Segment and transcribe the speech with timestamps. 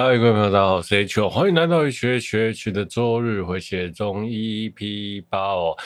[0.00, 5.76] 嗨，各位朋友，大家好，我是 H，欢迎来到 H H H 的周日回血中 EP 八哦。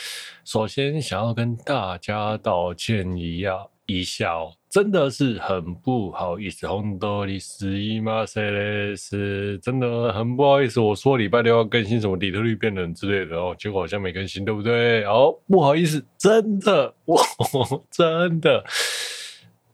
[0.53, 10.79] 首先，想要跟大家道歉一下，一下哦，真的是很不好意思，红豆里斯伊马塞雷斯，真的很不好意思。
[10.79, 15.05] 我说礼拜六要更新什么底特律变人之类的哦，结果好像没更新，对不对？
[15.05, 17.19] 哦，不好意思，真的，我
[17.91, 18.63] 真的。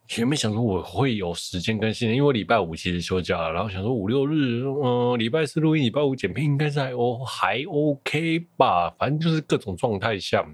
[0.06, 10.46] 前面想说我会有时间更新，因为礼拜五其实休假了，然后想说五六日，嗯、礼拜四录音，礼拜五剪片，应该是还哦还 OK 吧，反正就是各种状态下。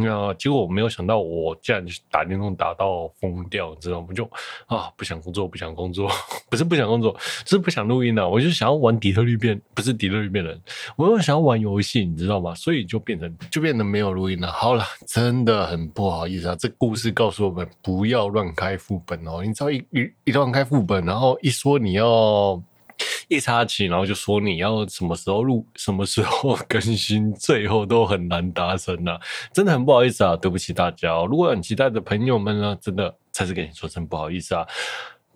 [0.00, 4.08] 那结果我没有想到，我竟然打电动打到疯掉，你知道吗？
[4.14, 4.24] 就
[4.66, 6.10] 啊，不想工作，不想工作，
[6.50, 8.28] 不是不想工作，是不想录音了。
[8.28, 10.60] 我就想要玩底特律变，不是底特律变人，
[10.96, 12.54] 我又想要玩游戏，你知道吗？
[12.54, 14.50] 所以就变成就变得没有录音了。
[14.50, 16.56] 好了，真的很不好意思啊。
[16.58, 19.42] 这故事告诉我们，不要乱开副本哦。
[19.44, 22.62] 你知道一一一乱开副本，然后一说你要。
[23.28, 29.18] 一插起，然后就说你要什么时候录，什么时候 更新，最后都很难达成啊，
[29.52, 31.14] 真的很不好意思啊，对不起大家。
[31.24, 34.66] 如果很期待的朋友们呢，真的再次跟你说声不好意思啊。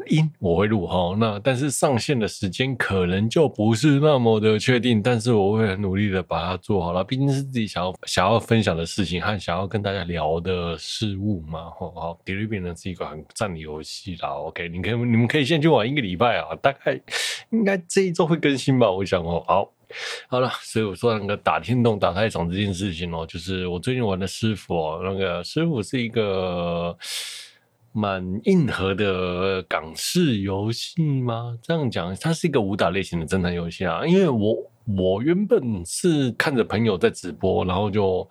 [0.09, 11.65] 音我会录哈，那但是上线的时间可能就不是那么的确定，但是我会很努力的把它做好了，毕竟是自己想要想要分享的事情和想要跟大家聊的事物嘛。
[11.79, 14.29] 好，好，底特律变人是一个很赞的游戏啦。
[14.31, 17.01] OK，你可以你们可以先去玩一个礼拜啊，大概
[17.51, 19.43] 应该这一周会更新吧，我想哦。
[19.47, 19.71] 好，
[20.29, 26.97] 好了，所以我说那个打电动打太爽这件事情哦，就是我最近玩的师傅哦，那个师傅是一个。
[27.95, 31.57] 蛮硬核的港式游戏吗？
[31.63, 34.05] 这样讲，它是一个武打类型的侦探游戏啊。
[34.05, 34.57] 因为我
[34.99, 38.29] 我原本是看着朋友在直播，然后就。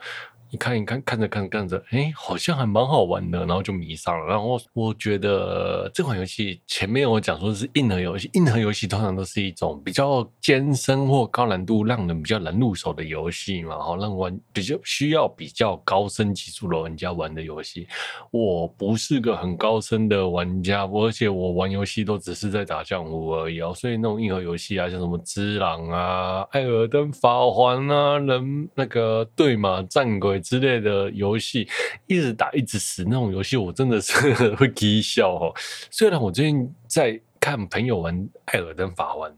[0.53, 4.27] 你看一看，看着看着看着，哎、好像还蛮好玩的，然后就迷上了。
[4.27, 17.87] 然后我觉得这款游戏前面我讲说是硬核游戏，硬核游戏通常都是一种比较艰深或高难度，让人比较难入手的游戏嘛，好让玩比较需要比较高深技术的玩家玩的游戏。
[18.29, 23.73] 我不是个很高深的玩家，而且我玩游戏都只是在打江湖而已哦。
[23.73, 30.42] 所以那种硬核游戏啊，像什么《只狼》啊，《艾尔登法环》啊，人那个对马战鬼。
[30.43, 31.67] 之类的游戏
[32.05, 34.13] 一直打一直死那种游戏，我真的是
[34.55, 35.53] 会讥笑哦。
[35.89, 38.15] 虽然我最近在看朋友玩
[38.45, 39.31] 《艾尔登法环》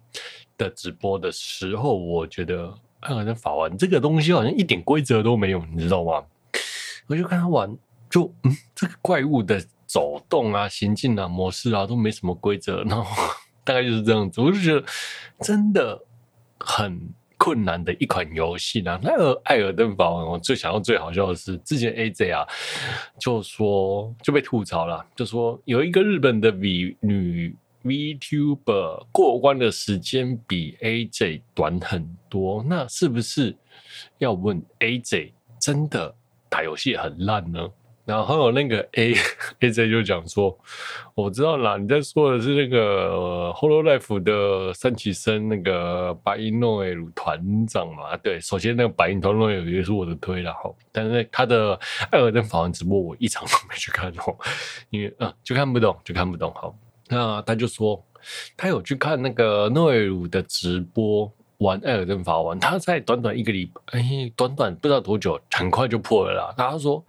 [0.57, 2.65] 的直播的时候，我觉得
[2.99, 6.23] 《艾尔登法环》这个东西好像一点规则都没有，你知道吗？
[7.07, 7.77] 我就看他玩，
[8.09, 13.05] 就嗯，这个怪物的走动啊、行进啊、模式啊都没什么规则，然后
[13.63, 14.83] 大概就是这样子，我就觉得
[15.39, 16.03] 真的
[16.59, 17.13] 很。
[17.45, 18.99] 困难的一款游戏呢？
[19.03, 22.47] 那个《艾尔登法王》，我最想要最好笑的是，之前 AJ 啊
[23.19, 33.55] 就说就被吐槽了，就说有一个日本的 V 女 VTuber 过关的时间比 AJ 短很多，那是不是
[34.17, 36.15] 要问 AJ 真的
[36.49, 37.69] 打游戏很烂呢？
[38.05, 39.15] 然后还有那个 A
[39.61, 40.55] A J 就讲说，
[41.15, 48.15] 我知道啦，你在说的是那个 Hololive 的三期生那个白银诺艾鲁团长嘛？
[48.17, 51.73] 对，首先那个白银团诺艾鲁也是我的推了哈，但是他的
[52.11, 54.37] 艾尔登法环直播我一场都没去看哦，
[54.91, 56.53] 因为啊就看不懂，就看不懂。
[56.53, 56.77] 好，
[57.09, 57.99] 那他就说
[58.55, 66.53] 他有去看那个诺艾鲁的直播玩艾尔登法环，他在短短一个礼拜，哎，短短不知道多久，很快就破了啦。
[66.55, 67.03] 他说。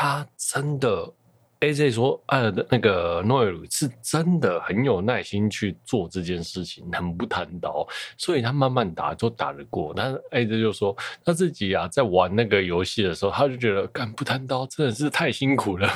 [0.00, 1.12] 他真的
[1.60, 9.92] ，AJ 说，呃那个诺艾鲁是真的很有耐心去做这件事情，很不贪刀，所以他慢慢打就打得过。
[9.94, 15.86] 但是 AJ 就说他自己啊，在玩那个游戏的时候，他就觉得干不贪刀真的是太辛苦了。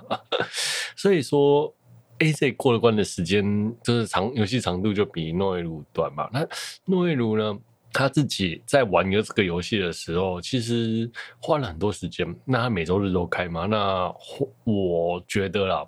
[0.96, 1.70] 所以说
[2.20, 6.26] ，AJ 过了关的时间就是长，游戏长度就比诺艾鲁短嘛。
[6.32, 6.40] 那
[6.86, 7.58] 诺艾鲁呢？
[7.98, 11.10] 他自己在玩这个游戏的时候，其实
[11.40, 12.24] 花了很多时间。
[12.44, 13.66] 那他每周日都开嘛？
[13.66, 14.14] 那
[14.62, 15.84] 我觉得啦，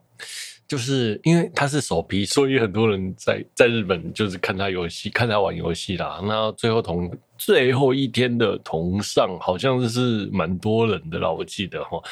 [0.66, 6.20] 就是因为他是首批，所以很多人在在日本就是看他游戏，看他玩游戏啦。
[6.24, 12.02] 那最后同最后一天的同上，好像是蛮多人的啦，我记得哈。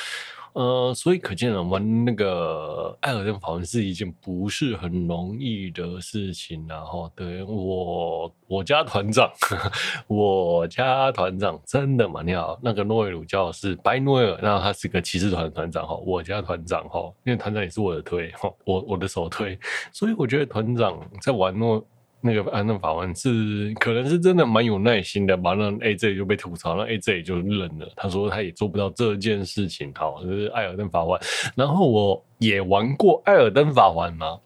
[0.58, 9.30] 呃，所以可见了玩那个艾尔登法环是一件不是很容易的事情，然后对我我家团长，
[10.08, 19.56] 我家团长真的蛮好，那个诺维鲁教是白诺尔，那他是个骑士团团长哈，我家团长哈，因为团长也是我的推哈，我我的首推，
[19.92, 21.80] 所以我觉得团长在玩诺。
[22.20, 25.54] 那个艾尔登法环是可能是真的蛮有耐心的，吧。
[25.54, 29.92] 那 AJ 就被吐槽，那 AJ 就认了，他说他也做不到这件事情。
[29.94, 31.20] 好，就是艾尔登法环，
[31.54, 34.38] 然后我也玩过艾尔登法环嘛？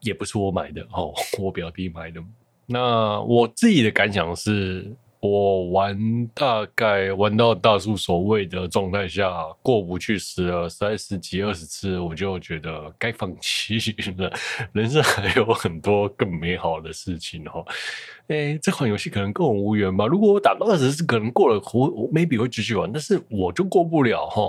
[0.00, 2.22] 也不是我买的哦，我表弟买的。
[2.66, 4.90] 那我自己的感想是。
[5.26, 9.32] 我玩大概玩到大叔所谓的状态下
[9.62, 13.78] 过不去十了，三十几二十次，我就觉得该放弃
[14.18, 14.30] 了。
[14.74, 17.64] 人生还有很多更美好的事情哦。
[18.28, 20.06] 哎、这款游戏可能跟我无缘吧。
[20.06, 24.42] 如果我打到二十次，可能过了，我我 maybe 会继续玩，但是我就过不了哈。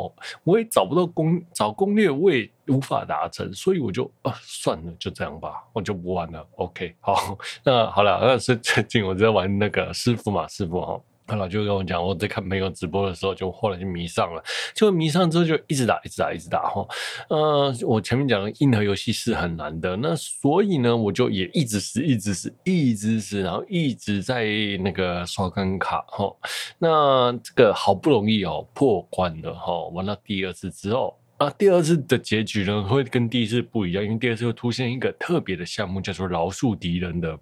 [0.43, 6.45] 我也找不到攻，找攻略我也无法达成，所以我就啊算了，就这样吧，我就不玩了。
[6.55, 11.01] OK，好， 那好了，那是最近我在玩那个师傅嘛，师傅哈。
[11.27, 14.43] 他老就跟我讲，我在看朋友直播的时候，就后来就迷上了，
[14.75, 16.87] 就迷上之后就一直打，一直打，一直打哈。
[17.29, 24.45] 呃，我前面讲的硬核游戏是很难的，那所以呢，我就也一直死，一直死，一直死，然后一直在
[24.83, 26.31] 那个刷关卡哈。
[26.77, 37.37] 那这个好不容易哦破关了哈，玩到第二次之后，啊，第二次的结局呢会跟第一次不一样，因为第二次会出现一个特别的项目，叫做饶恕敌人的。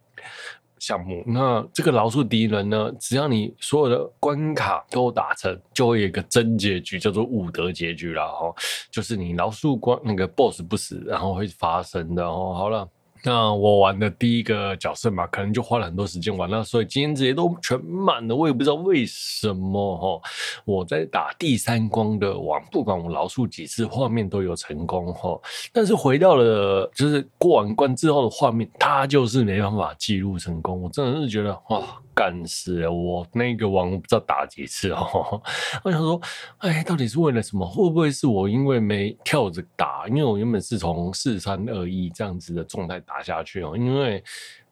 [0.80, 2.92] 项目，那这个饶恕敌人呢？
[3.00, 8.54] 只要你所有的关卡都打成，就会有一个真结局，叫做武德结局了哈。
[8.92, 12.54] 就是你饶恕关那个 BOSS 不死，然后会发生的哦。
[12.54, 12.90] 好了。
[13.26, 20.30] 那我玩的第一个角色嘛，可能就花了很多时间玩，了所以今天这些都全满了，我也不知道为什么哈。
[20.66, 25.40] 我在打第三关的网，不管我饶恕几次，画面都有成功哈。
[25.72, 30.82] 但是回到了就是过完关之后的画面，它就是没办法记录成功。
[30.82, 31.82] 我真的是觉得哇。
[32.16, 35.42] 干死我那个王，不知道打几次哦。
[35.84, 36.22] 我想说，
[36.60, 37.66] 哎，到底是为了什么？
[37.66, 40.08] 会不会是我因为没跳着打？
[40.08, 43.76] 因为我原本是从四三二一这样子的状态打下去哦。
[43.76, 44.24] 因为，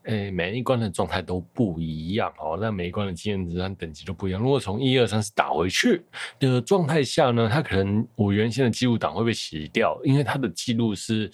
[0.03, 2.57] 哎，每一关的状态都不一样哦。
[2.59, 4.41] 那每一关的经验值和等级都不一样。
[4.41, 6.03] 如果从一二三四打回去
[6.39, 11.31] 的状态下呢，它可能我原先的记录档会被洗掉，因为它的记录是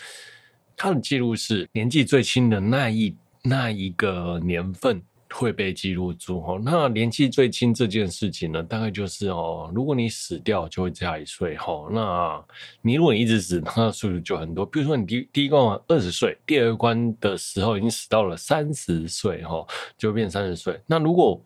[0.76, 5.02] 它的记录是年纪最轻的那一那一个年份。
[5.34, 6.62] 会被记录住哦。
[6.64, 11.88] 那年纪最轻这件事情呢，大概就是哦，如果你死掉就会加一岁哈。
[11.92, 12.44] 那
[12.82, 14.66] 你如果你一直死，那岁数就很多。
[14.66, 19.66] 比如说你第第一关二十岁，第二关的时候已经死到了三十岁哈，
[19.98, 20.80] 就变三十岁。
[20.86, 21.42] 那如果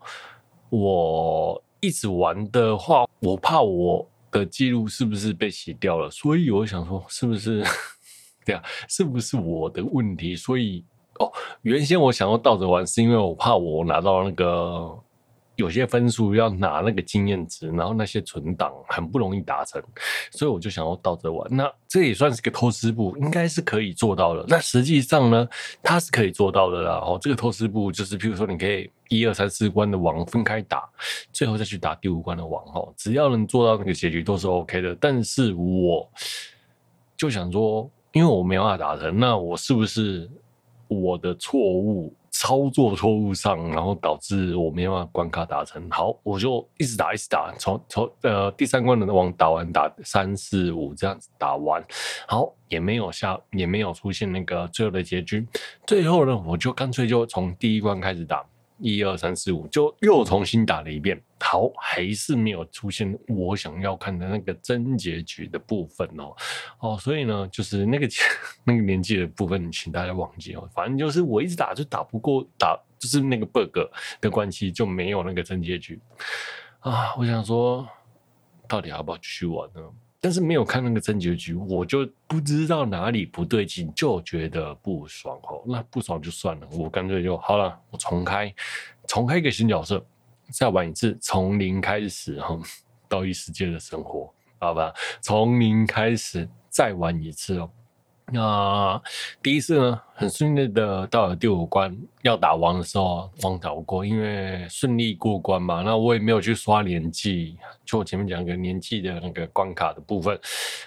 [0.69, 6.09] 我一直玩的话，我怕我的记录是不是被洗掉了？
[6.11, 7.63] 所以我想说，是不是
[8.45, 8.63] 对啊？
[8.87, 10.35] 是不是我的问题？
[10.35, 10.85] 所以。
[11.21, 11.31] 哦，
[11.61, 14.91] 原先我想要倒着玩，是因为我怕我拿到那个
[15.55, 19.79] 有些分数要拿那个经验值，然后那些存档很不容易达成，
[20.31, 21.47] 所以我就想要倒着玩。
[21.55, 24.43] 那这也算是个偷师步，应该是可以做到的。
[24.47, 25.47] 那实际上呢，
[25.83, 26.93] 它是可以做到的啦。
[26.93, 30.89] 哦，这个偷师步就是，譬如说，你可以一二三四关的王分开打，
[31.31, 32.63] 最后再去打第五关的王。
[32.73, 34.95] 哦，只要能做到那个结局都是 OK 的。
[34.99, 36.09] 但是我
[37.15, 40.27] 就想说，因为我没办法达成，那我是不是？
[40.91, 45.81] 我的错误操作错误上，然后导致我没办法关卡达成。
[45.89, 51.81] 好，我就一直打，一直打，从从呃第三关的往打完，打三四五这样子打完，
[52.27, 55.47] 好，也没有下，也没有出现那个最后的结局。
[55.87, 58.45] 最后呢，我就干脆就从第一关开始打。
[58.81, 66.35] 一二三四五，就又重新打了一遍，好，还是没有出现我想要看的那个真结局的部分哦，
[66.79, 68.07] 哦，所以呢，就是那个
[68.65, 70.67] 那个年纪的部分，请大家忘记哦。
[70.73, 73.77] 反正就是我一直打就打不过，打就是那个 bug
[74.19, 75.99] 的关系，就没有那个真结局
[76.79, 77.15] 啊。
[77.15, 77.87] 我想说，
[78.67, 79.81] 到底要不要继续玩呢？
[80.23, 85.63] 但是没有看那个真结局，我就不知道哪里不对劲，就觉得不爽哦。
[85.65, 88.53] 那不爽就算了，我干脆就好了，我重开，
[89.07, 90.05] 重开一个新角色，
[90.51, 92.55] 再玩一次，从零开始哈，
[93.09, 97.67] 到异世界的生活，好吧，从零开始再玩一次哦。
[98.33, 99.01] 那
[99.43, 105.81] 第一次呢，很顺利的到了第五关，要打王的时候，王打不过，因为顺利过关嘛。
[105.81, 110.39] 那我也没有去刷年纪，就我前面讲个年纪的那个关卡的部分，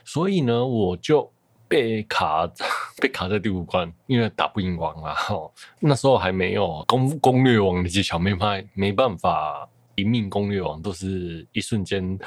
[0.04, 1.30] 所以呢，我就
[1.68, 2.50] 被卡
[3.00, 5.14] 被卡在第五关，因为打不赢王啊。
[5.80, 12.18] 那时候还没有攻攻略王的技巧，没办没办法一命攻略王，都是一瞬间。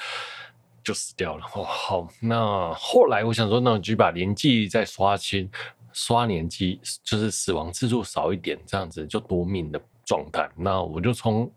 [0.88, 1.46] 就死掉了。
[1.54, 5.52] 哦，好，那后来我想说，那我就把年纪再刷新，
[5.92, 10.50] 刷年纪就是死亡次数少一点，这样子就夺命的状态。
[10.56, 11.52] 那我就从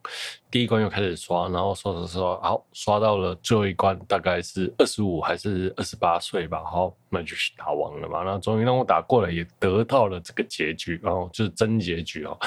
[0.51, 6.65] 第一关又开始刷，然后刷刷刷，好，刷到了最后一关，大概是二十五还是二十八岁吧。
[6.65, 8.23] 好，那就是打完了嘛。
[8.25, 12.39] 那终于让我打过了，也得到了这个结局，然后就是真结局哦。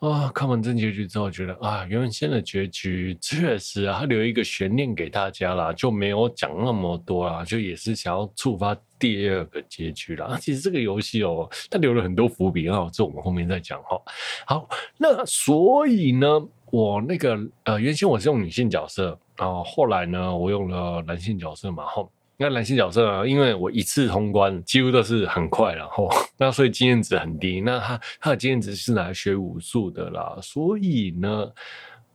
[0.00, 10.36] 啊，看完真结局之后，觉得啊，原先的结局确实啊，他留一个悬念给大家啦，就没有讲那么多啦，就也是想要触发第二个结局啦。
[10.42, 14.00] 其实这个游戏哦，它留了很多伏笔啊，这我们后面再讲哈。
[14.44, 16.26] 好，那所以呢，
[16.70, 22.10] 我那个呃，原先我是用女性角色，然后后来呢，我用了男性角色嘛，后。
[22.42, 27.60] 那男性角色啊，因为我一次通关几乎都是很快，然后那所以经验值很低。
[27.60, 31.48] 那他他的经验值是来学武术的啦，所以呢，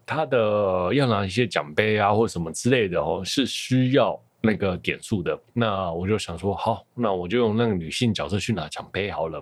[0.06, 5.40] 他的要拿一些奖杯啊或什么之类的哦，是需要那个点数的。
[5.54, 9.42] 那我就想说，好，那我就用那个女性角色去拿奖杯好了。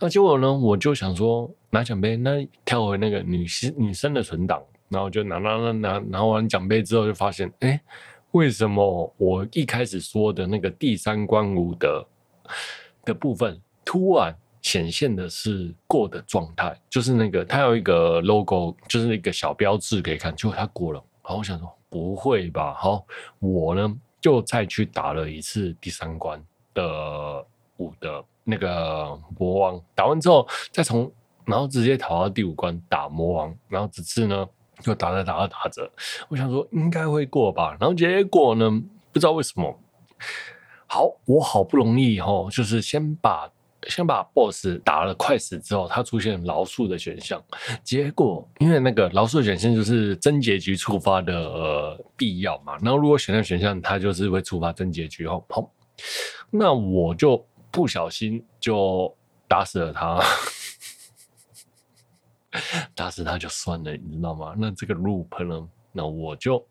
[0.00, 7.78] 那结果呢，我就想说拿奖杯，那跳回那个女性女生的存档，然后就拿拿拿拿拿完奖杯之后，就发现，哎、
[8.36, 12.06] 为什么我一开始说的那个第三关五德
[13.02, 16.78] 的部分，突然显现的是过的状态？
[16.90, 21.02] 就是那个它有一个 logo，就是那个小标志可以看，结果它过了。
[21.22, 22.74] 好，我想说不会吧？
[22.74, 23.06] 好，
[23.38, 23.90] 我呢
[24.20, 26.38] 就再去打了一次第三关
[26.74, 27.42] 的
[27.78, 31.10] 五的那个魔王，打完之后再从
[31.46, 34.46] 然后直接逃到第五关打魔王，然后这次呢。
[34.80, 35.90] 就打着打着打着，
[36.28, 38.70] 我想说应该会过吧，然后结果呢，
[39.12, 39.80] 不知道为什么，
[40.86, 43.50] 好，我好不容易齁，就是先把
[43.88, 47.42] 先把 BOSS 打了快死之后，它出现饶恕的选项，
[47.82, 55.70] 结果因为那个饶恕的选项就是真结局触发的、呃、必要嘛，然后如果选那选项，它就是会触发真结局哦，好，
[56.50, 59.14] 那我就不小心就
[59.48, 60.20] 打死了他。
[62.94, 64.54] 打死他就算了，你知道吗？
[64.56, 65.68] 那这个 loop 呢？
[65.92, 66.62] 那我就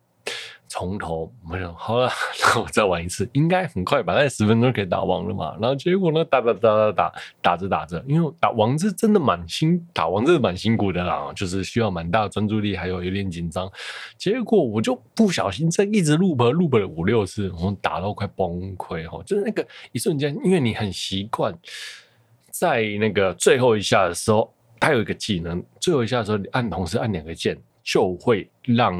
[0.68, 2.10] 从头，我想好了，
[2.42, 5.56] 那我再玩一次，应该很快吧，那十分钟可以打完了嘛。
[5.60, 13.72] 然后结果呢，打打打打打打着打着，因为打王是真的蛮辛，打王真的蛮辛苦的啦，就是需要蛮大的专注力，还有有点紧张。
[14.18, 21.56] 结果我就不小心在一直 loop loop 了五六次，我打到快崩溃哈，就是那个一瞬间，因为你很习惯
[22.52, 24.52] 在那个最后一下的时候。
[24.86, 28.96] 它有一个技能，最后一下的时候，你按同时按两个键，就会让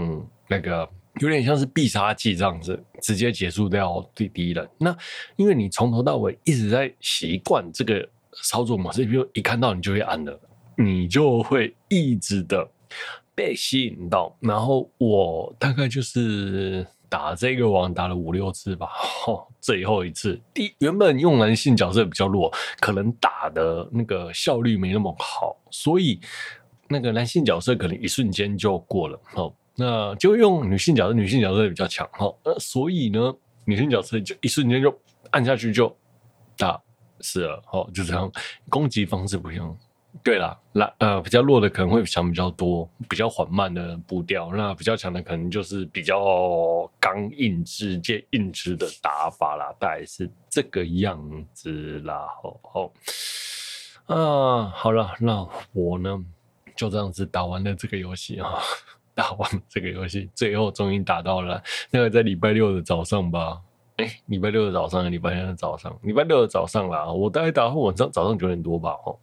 [0.48, 0.90] 那个
[1.20, 4.68] 有点像是必杀技这样子，直接结束掉对敌人。
[4.80, 4.98] 那
[5.36, 8.04] 因为你从头到尾一直在习惯这个
[8.44, 10.40] 操作模式，比如一看到你就会按了，
[10.76, 12.68] 你就会一直的
[13.36, 14.36] 被吸引到。
[14.40, 16.84] 然后我大概就是。
[17.10, 18.90] 打这个王打了五六次吧，
[19.28, 26.20] 哦， 最后一次，第原本用男性角色比较弱，可能打的那个效率没那么好，所以
[26.88, 33.34] 那个男性角色可能一瞬间就过了，哦，那就用女性角色，女性角色比较强，哦，那所以呢，
[33.66, 34.98] 女性角色就一瞬间就
[35.32, 35.96] 按下去就
[36.58, 36.82] 打
[37.22, 38.32] 死了，哦，就这样，
[38.70, 39.78] 攻击方式不一样。
[40.24, 51.22] 对啦，那呃比较弱的可能会强比较多，比较缓慢的步调，那比较强的可能就是比较刚硬直接硬直的打法啦，大概是这个样
[51.54, 52.28] 子啦。
[52.42, 56.18] 好好啊，好了，那我呢
[56.76, 58.60] 就这样子打完了这个游戏啊，
[59.14, 63.62] 打完这个游戏，最后终于打到了那个在礼拜六的早上吧？
[63.98, 69.20] 哎，礼拜六的早上，礼拜天的早上，礼拜六的早上啦，我大概打到晚上早上九点多吧，哦。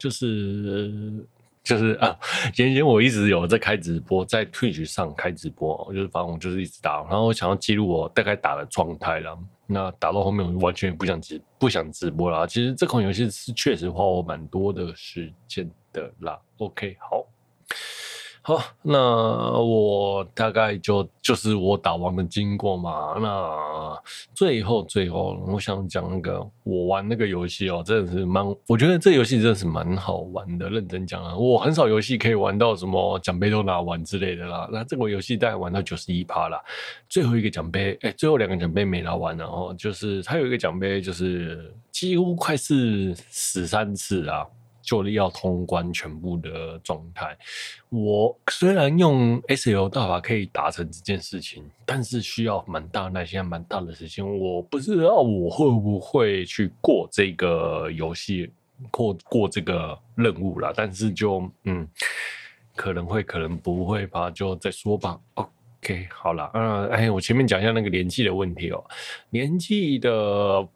[0.00, 1.24] 就是
[1.62, 2.18] 就是啊，
[2.56, 9.38] 原先我一直有在开直播，在 Twitch 上开直播，就是反正我就是一直打，然后我想要记录我大概打的状态啦。
[9.66, 12.46] 那打到后面，我完全不想直不想直播啦。
[12.46, 16.36] 其实这款游戏是确实花我蛮多的时间的啦。
[16.56, 17.24] OK，好。
[18.50, 18.98] 好，那
[19.60, 23.14] 我大概就就是我打王的经过嘛。
[23.20, 24.02] 那
[24.34, 30.68] 最后最后，我想讲那个我玩那个游戏哦，真的是蛮，我觉得这游戏真的是蛮好玩的。
[30.68, 34.68] 认真讲啊，我很少游戏可以玩到什么奖杯都拿完之类的啦。
[34.72, 36.60] 那这个游戏大概玩到九十一趴啦，
[37.08, 44.44] 最后一个奖杯，哎、最后两个奖杯没拿完，然后就是它有一个奖杯，就是几乎快是死三次啊。
[44.90, 47.38] 就要通关全部的状态，
[47.90, 54.26] 我虽然用 SL 大法可以达成这件事情，但是需要蛮大耐心、蛮大的时间。
[54.38, 58.50] 我不知道我会不会去过这个游戏，
[58.90, 60.72] 过过这个任务啦。
[60.74, 61.86] 但是就嗯，
[62.74, 65.20] 可能会，可能不会吧，就再说吧。
[65.34, 68.84] OK，好了，嗯，哎，我前面讲一下那个年纪的问题哦。
[69.30, 70.66] 年纪的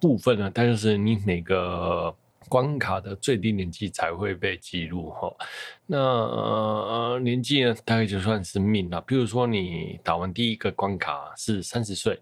[0.00, 2.14] 部分呢，它就是你每个
[2.48, 5.34] 关卡的最低年纪才会被记录哈。
[5.86, 9.00] 那、年纪呢，大概就算是命了。
[9.02, 12.20] 比如说你打完第一个关卡是三十岁，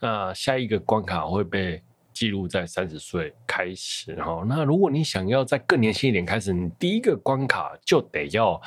[0.00, 4.44] 那下一个关卡会被记录在三十岁开始哈。
[4.46, 8.60] 那如果你想要再更年轻一点开始，你第一个关卡就得要。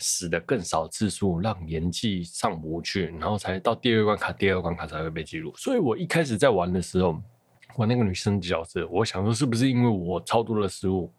[0.00, 5.52] 死的更少次数，让年纪上不去，然后才到第二关卡，第二关卡才会被记录。
[5.56, 7.20] 所以我一开始在玩的时候，
[7.74, 11.12] 我那个女生角色，我想说是不是因为我超多的食物，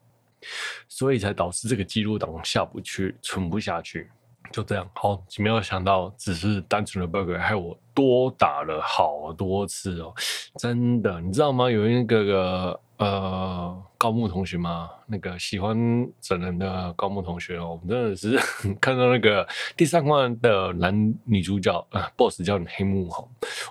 [0.88, 4.10] 所以才导致这个记录档下不去，存不下去，
[4.52, 4.88] 就这样。
[4.94, 10.12] 好，没有想到只是单纯的 bug，害我多打了好多次哦，
[10.58, 11.70] 真的，你知道吗？
[11.70, 13.82] 有一个个呃。
[14.00, 14.88] 高木同学吗？
[15.06, 15.76] 那个喜欢
[16.22, 18.34] 整人的高木同学哦，我们真的是
[18.80, 23.22] 看到那个第三关的男女主角啊，BOSS 叫你黑木哈，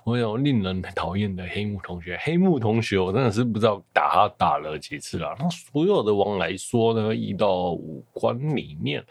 [0.03, 2.15] 我有令人讨厌的黑木同学。
[2.21, 5.35] 黑木同学，我真的是不知道打他打了几次了。
[5.39, 9.03] 那所有的王来说呢，一到五关里面，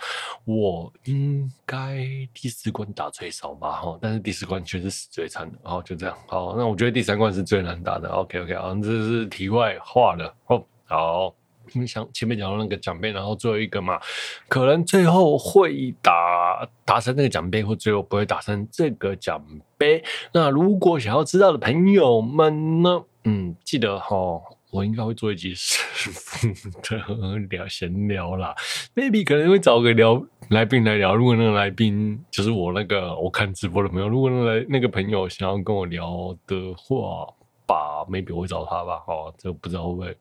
[0.44, 5.58] 我应该第四关打最少吧哈，但是第四关确实最惨的。
[5.62, 6.16] 好，就这样。
[6.26, 8.08] 好，那我觉得第三关是最难打的。
[8.08, 10.64] OK OK 好，这是题外话了哦。
[10.86, 14.00] 好，我们想前面讲到那个奖杯，然后最后一个嘛，
[14.48, 19.44] 可能最后会打达成那个奖杯，或最后不会达成这个奖
[19.76, 20.02] 杯。
[20.32, 24.40] 那如果想要知道的朋友们呢，嗯，记得哈，
[24.70, 26.48] 我应该会做一集师傅
[26.82, 28.54] 的 聊闲聊啦
[28.94, 31.14] ，maybe 可能会找个聊来宾来聊。
[31.14, 37.26] 如果那个来宾就是我那个我看直播的朋友，如果那来那个朋友想要跟我聊的话
[37.66, 39.02] 吧，maybe 我会找他吧。
[39.06, 40.16] 哦，这不知道会不会。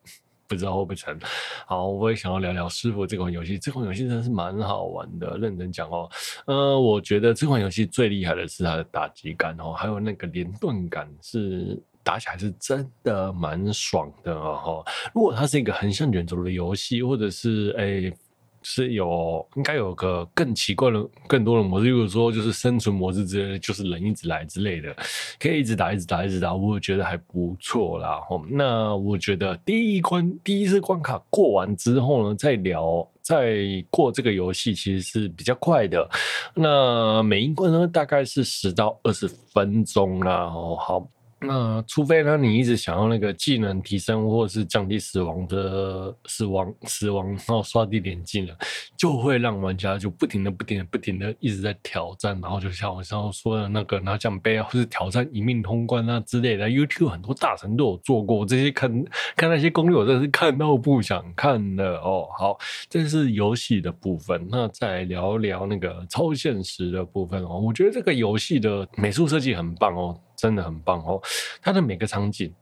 [0.50, 1.20] 不知道会不会成。
[1.66, 3.60] 好，我也想要聊聊师傅这款游戏。
[3.60, 6.10] 这款游戏真的是蛮好玩的，认真讲哦。
[6.46, 11.77] 呃，我觉得这款游戏最厉害的是它的打击感哦，还有那个连段感，是
[12.08, 14.82] 打起来是真的蛮爽的哦。
[15.14, 18.10] 如果它是一个横向卷轴的游戏，或者是诶。
[18.10, 18.18] 欸
[18.64, 24.94] 是有应该有个更奇怪的、更多的模式，比如说就是生存模式之类的，就是人一直来之类的，
[25.40, 28.20] 可以一直打、一直打、一直打，我觉得还不错啦。
[28.50, 33.58] 那我觉得第一关、第一次关卡过完之后呢，再聊、再
[33.90, 36.05] 过这个游戏其实是比较快的。
[36.53, 40.44] 那每一关呢，大概是十到二十分钟啦。
[40.44, 41.08] 哦，好。
[41.40, 48.56] 那除非呢，你一直想要那个技能提升或者是降低死亡的死亡死亡，然后刷低点技能，
[48.98, 56.68] 就会让玩家就不停的、不停的、不停的一直在挑战，然后就像我刚刚说的那个拿奖杯啊，或是挑战一命通关啊之类的。
[56.68, 58.92] YouTube 很多大神都有做过这些看，
[59.36, 62.28] 看那些攻略，我真是看到不想看的哦。
[62.38, 62.58] 好，
[62.90, 67.60] 这是游戏的部分，那再聊聊那个超现实的部分哦。
[67.60, 70.20] 我觉得这个游戏的美术设计很棒哦。
[70.38, 71.20] 真的很棒哦！
[71.62, 72.54] 它的每个场景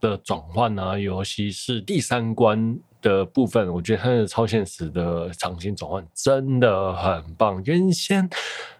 [0.00, 7.60] 的转换啊，尤其是第三关的部分，我觉得它的超现实的场景转换真的很棒。
[7.64, 8.26] 原先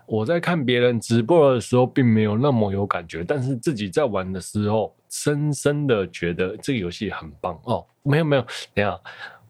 [0.07, 7.85] 我在看别人直播的时候，并没有那么有感觉，但是自己在玩的时候，深深的觉得这个游戏很棒哦。
[8.03, 9.01] 没有没有，等下。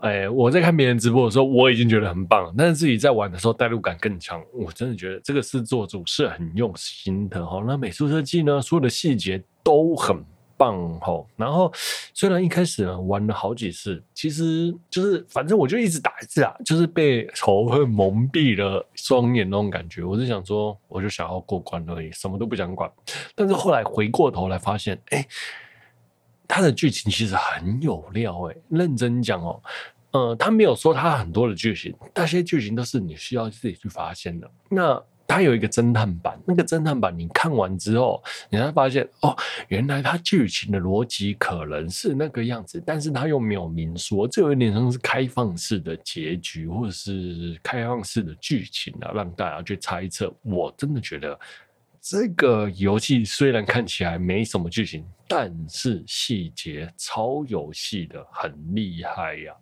[0.05, 4.38] 哎，我在看别人直播的时候，我已经觉得很棒了，但是自己在玩的时候，代入感更强。
[4.53, 7.64] 我真的觉得这个是做主是很用心的哈。
[7.67, 10.23] 那美术设计呢，所有的细节都很
[10.59, 11.25] 棒哈。
[11.37, 11.73] 然后
[12.12, 20.05] 虽然一开始呢玩了好几次，其实就是反正我就一直打一次啊，就是被仇恨蒙蔽了双眼那种感觉。
[20.05, 22.93] 我是想说，我就想要过关而已，什么都不想管。
[23.35, 25.27] 但是后来回过头来发现，哎，
[26.47, 29.59] 它的剧情其实很有料哎，认真讲哦。
[30.14, 34.48] 呃，他没有说他很多的剧情，那些剧情都是你需要自己去发现的。
[34.70, 50.33] 那他有一个侦探版，那个侦探版你看完之后，你才发现哦，原来他剧情的逻辑可能是那个样子，但是他又没有明说，这有点像是开放式的结局，或者是开放式的剧情啊，让大家去猜测。
[50.42, 51.37] 我真的觉得。
[52.07, 59.55] 这个游戏虽然看起来没什么剧情，但是细节超有戏的，很厉害呀。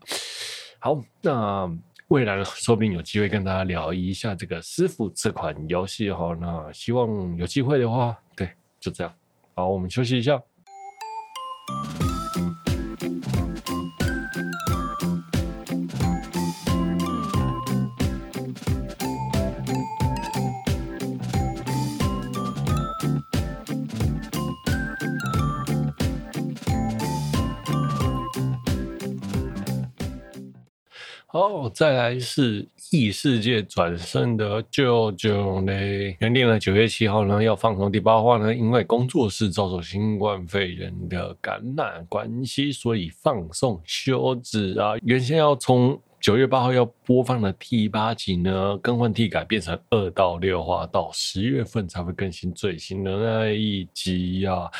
[0.80, 1.72] 好，那
[2.08, 6.36] 未来说不定有机会跟大家聊一下这个师傅这款游戏哈。
[6.40, 8.50] 那希望有机会的话，对，
[8.80, 9.14] 就这样。
[9.54, 10.42] 好，我们休息一下。
[31.42, 36.16] 哦，再来是异世界转生的舅舅嘞。
[36.20, 44.92] 原定了九月七号呢要放送第八话呢，因为工作室遭受新冠肺炎的感染关系，所以放送休止啊。
[45.02, 54.70] 原先要从九月八号要播放的第八集呢，更换替改变成二到六话，到十月份才会更新最新的那一集呀、啊。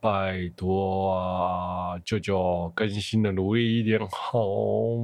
[0.00, 4.46] 拜托啊，舅舅更新的努力一点好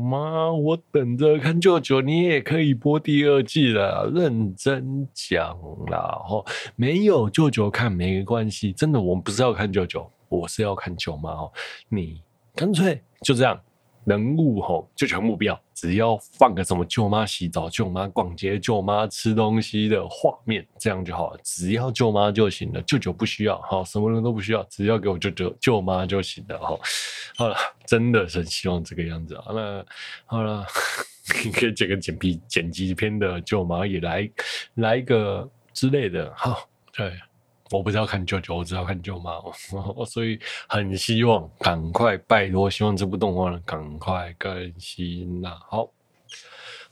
[0.08, 0.52] 吗？
[0.52, 4.08] 我等着看舅舅，你也可以播第二季了。
[4.14, 5.58] 认真讲
[5.88, 11.52] 啦，吼，没有舅舅看没关系，真的，我们不是要看舅舅，我是要看舅妈哦。
[11.88, 12.22] 你
[12.54, 13.60] 干脆就这样。
[14.08, 21.40] 人物吼就全部不要，只要放个什么舅妈洗澡、舅妈逛街、舅妈吃东西的画面，这样就好了。
[21.44, 26.58] 只要舅妈就行了，舅舅不需要，好，什么人都不需要，只要给我舅舅舅妈就行了。
[26.58, 26.80] 好，
[27.36, 29.44] 好了，真的是很希望这个样子啊。
[29.48, 29.84] 那
[30.24, 30.66] 好了，
[31.44, 34.30] 你 可以剪个剪辑剪辑片的舅妈也来
[34.74, 36.32] 来一个之类的。
[36.34, 37.12] 好，对。
[37.70, 39.32] 我不是要看舅舅，我只要看舅妈，
[39.94, 45.58] 我所以很希望赶快，拜托，希望这部动画呢赶快更新啦。
[45.68, 45.88] 好。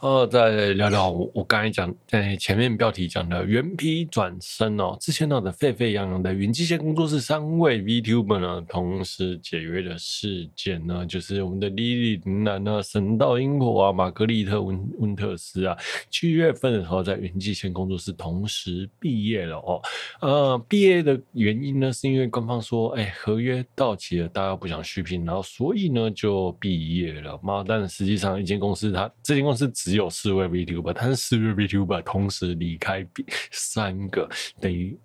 [0.00, 15.74] 呃，再聊聊我我刚才讲在前面标题讲的原皮转身哦，之前闹得沸沸扬扬的云际线工作室三位 VTuber 呢同时解约的事件呢，就是我们的莉莉铃兰啊、神道英火啊、玛格丽特温温特斯啊，
[16.10, 19.80] 七月份的时候在云际线工作室同时毕业了哦。
[20.20, 27.64] 呃，毕业的原因呢，是因为官方说，哎，合约到期了，大家不想续聘，然后所以呢就毕业了嘛。
[27.66, 29.72] 但实际上，一间公司它这间公司。
[29.86, 33.06] 只有四位 VTuber，但是四位 VTuber 同时离开，
[33.52, 34.28] 三个
[34.60, 34.98] 等于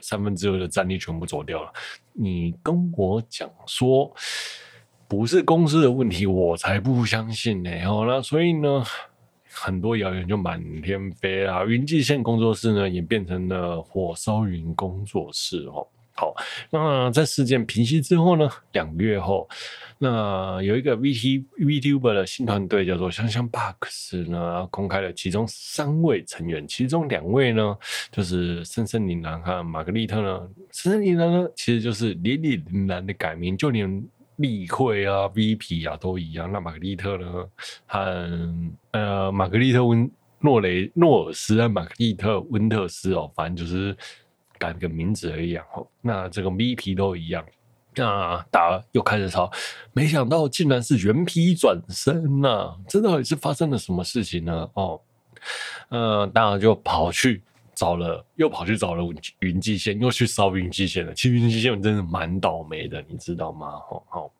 [0.00, 1.72] 三分之二的战力全部走掉了。
[2.12, 4.12] 你跟我讲说
[5.06, 7.70] 不是公司的问题，我才不相信呢。
[7.84, 8.84] 哦，那所以呢，
[9.48, 11.64] 很多谣言就满天飞啊。
[11.64, 15.86] 云际线工作室呢，也变成了火烧云工作室哦。
[16.16, 16.32] 好，
[16.70, 19.48] 那在事件平息之后呢，两个月后，
[19.98, 27.76] 那有一个 VT VTuber 的新团队叫做香香 Box 呢，公开了其中三位成员，其中两位呢
[28.12, 30.48] 就是森森林兰和玛格丽特呢。
[30.70, 34.04] 森森林兰呢，其实就是莉莉铃兰的改名，就连
[34.36, 36.50] 立会啊、VP 啊都一样。
[36.52, 37.44] 那玛格丽特呢，
[37.86, 38.54] 和
[38.92, 43.96] 呃玛格丽特温诺雷诺尔斯和玛格丽特温特斯哦，反正就是。
[44.58, 45.64] 改个名字而已啊！
[46.00, 47.44] 那这个 VP 都一样，
[47.96, 49.50] 那打又开始吵，
[49.92, 52.76] 没想到竟然是原 P 转身呐、啊！
[52.88, 54.70] 这到底是发生了什么事情呢？
[54.74, 55.00] 哦，
[55.90, 57.42] 呃，当然就跑去
[57.74, 59.02] 找了，又跑去找了
[59.40, 61.12] 云际线，又去烧云际线了。
[61.14, 63.68] 其实云际线真的蛮倒霉的，你知道吗？
[63.90, 64.32] 哦，好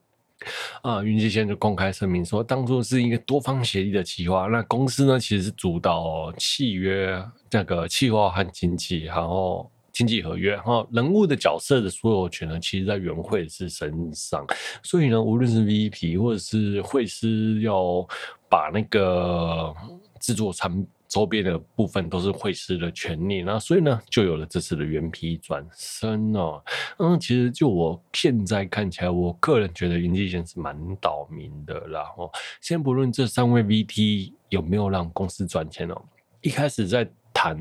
[0.83, 9.71] 啊，云际线就公开声明说，当初是一个多方协议的计划，那公司呢其实是主导契约那个企划和经济，然后。
[9.95, 14.45] 经济合约哈，人物的角色的所有权呢，其实在原绘师身上，
[14.83, 18.05] 所以呢，无论是 VP 或者是绘师要
[18.51, 19.73] 把那个
[20.21, 23.43] 制作产周边的部分，都是会师的权利。
[23.43, 26.61] 那所以呢，就有了这次的原 P 转身哦。
[26.99, 32.13] 嗯，其实就我现在看起来，我个人觉得云际线是蛮倒霉的啦。
[32.19, 32.29] 哦，
[32.61, 36.03] 先不论这三位 VT 有没有让公司赚钱哦，
[36.41, 37.57] 一开始在谈。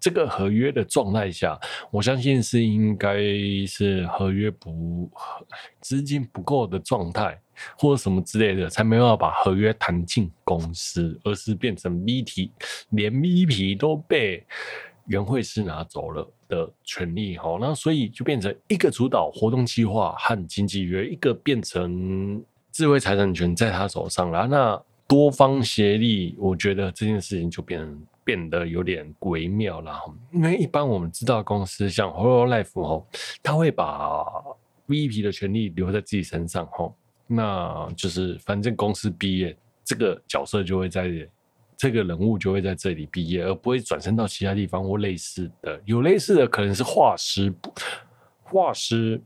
[0.00, 1.58] 这个合约的状态下，
[1.90, 3.18] 我相信是应该
[3.66, 5.10] 是合约不
[5.80, 7.36] 资金不够的状态，
[7.76, 12.50] 或者什么之类的，才没有把合约谈进公司，而是变成 VT，
[12.90, 14.44] 连 VP 都被
[15.06, 17.36] 原绘师拿走了的权利。
[17.36, 24.46] 好，那所以就变成一个主导活动计划和经纪约，一个变成智慧财产权在他手上了。
[24.46, 28.06] 那多方协力，我觉得这件事情就变成。
[28.28, 29.98] 变得有点微妙了，
[30.32, 33.06] 因为一般我们知道公司像 Hololive 哦，
[33.42, 34.22] 他会把
[34.86, 36.68] VP 的权利留在自己身上，
[37.26, 41.10] 那就是反正公司毕业，这个角色就会在
[41.74, 45.80] 这个人物就会在这里毕业，而不会转身到其他地方或类似的。
[45.86, 47.50] 有类似的可能是画师，
[48.42, 49.22] 画师。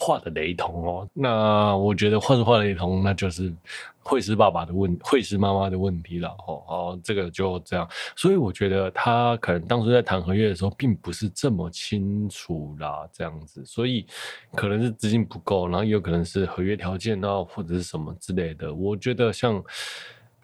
[0.00, 3.52] 画的雷同哦，那我觉得画是画雷同，那就是
[4.00, 6.62] 绘师爸爸的问，绘师妈妈的问题了哦。
[6.68, 14.06] 哦，这个就这样，所以我觉得他可能当初在谈合约的时候，并不是这么清楚啦，这样子，所以
[14.54, 18.72] 可能是资金不够，然后也有可能是合约条件啊，或者是什么之类的。
[18.72, 19.60] 我觉得像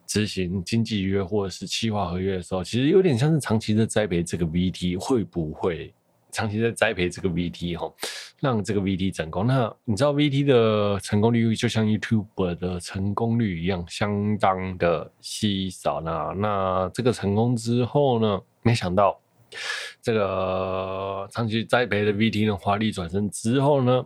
[0.04, 5.94] 执行经纪约或者是企划合约的时候，其实有点像是长期的栽培这个 VT 会不会？
[6.34, 7.90] 长期在栽培这个 VT 哈，
[8.40, 9.46] 让这个 VT 成功。
[9.46, 16.34] 那你知道 VT 的成功率就像 YouTube 的成功率一样，相当的稀少呢。
[16.36, 19.16] 那这个成功之后呢，没想到
[20.02, 24.04] 这个长期栽培的 VT 呢，华丽转身之后呢，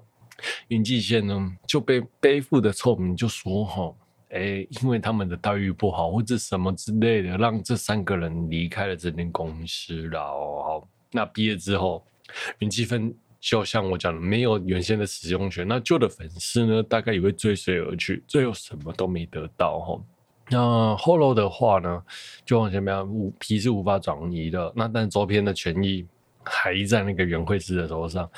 [0.69, 3.95] 云际线呢就被背负的臭名就说哈，
[4.29, 10.21] 哎，因为他们的待遇不好或者什么之类的，让这三个人离开了这间公司了。
[10.21, 12.05] 好，那毕业之后，
[12.59, 13.15] 云积分。
[13.41, 20.01] 就像我讲的，没有原先的使用权，那旧的粉丝呢，大概也会追随而去，最后什么都没得到哈。
[20.51, 22.03] 那后楼的话呢，
[22.45, 26.05] 就往前面无皮是无法转移的，那但周边的权益
[26.43, 28.29] 还在那个袁慧师的手上。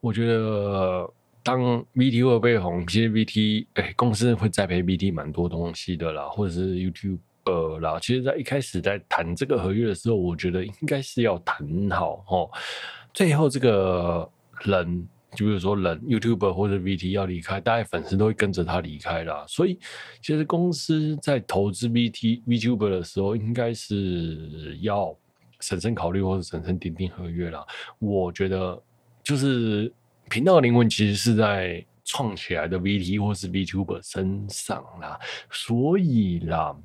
[0.00, 1.08] 我觉得
[1.44, 1.60] 当
[1.94, 7.20] VT 会被红，其实 VT 哎、公司会栽培 VT 蛮多东西的啦，或者是 YouTube
[7.50, 7.98] 呃啦。
[8.00, 12.50] 其实，在一开始在谈这个合约的时候，我觉得应该是要谈好哦。
[13.12, 14.30] 最后这个。
[14.64, 19.42] 人，就比如说人 YouTube 或者 VT 要离开，大概粉丝都会跟着他离开啦。
[19.48, 19.78] 所以，
[20.20, 25.16] 其实公司在投资 VT VTuber 的时候，应该是要
[25.60, 27.64] 审慎考虑或者审慎订定合约啦。
[27.98, 28.82] 我觉得，
[29.22, 29.90] 就是
[30.28, 35.18] 频道的灵魂其实是在创起来的 VT 或是 VTuber 身上啦。
[35.50, 36.76] 所以啦，